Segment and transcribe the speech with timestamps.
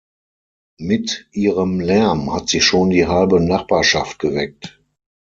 [0.79, 4.81] Mit ihrem Lärm hat sie schon die halbe Nachbarschaft geweckt.